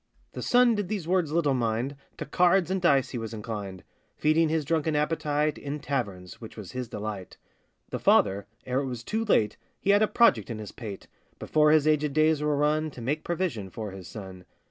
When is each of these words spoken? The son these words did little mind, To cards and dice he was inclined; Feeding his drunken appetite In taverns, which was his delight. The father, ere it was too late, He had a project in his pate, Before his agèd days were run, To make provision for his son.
The 0.31 0.41
son 0.41 0.73
these 0.73 1.07
words 1.07 1.29
did 1.29 1.35
little 1.35 1.53
mind, 1.53 1.95
To 2.17 2.25
cards 2.25 2.71
and 2.71 2.81
dice 2.81 3.11
he 3.11 3.19
was 3.19 3.35
inclined; 3.35 3.83
Feeding 4.17 4.49
his 4.49 4.65
drunken 4.65 4.95
appetite 4.95 5.59
In 5.59 5.79
taverns, 5.79 6.41
which 6.41 6.57
was 6.57 6.71
his 6.71 6.87
delight. 6.87 7.37
The 7.91 7.99
father, 7.99 8.47
ere 8.65 8.79
it 8.79 8.87
was 8.87 9.03
too 9.03 9.23
late, 9.23 9.57
He 9.79 9.91
had 9.91 10.01
a 10.01 10.07
project 10.07 10.49
in 10.49 10.57
his 10.57 10.71
pate, 10.71 11.07
Before 11.37 11.69
his 11.69 11.85
agèd 11.85 12.13
days 12.13 12.41
were 12.41 12.57
run, 12.57 12.89
To 12.89 12.99
make 13.01 13.23
provision 13.23 13.69
for 13.69 13.91
his 13.91 14.07
son. 14.07 14.45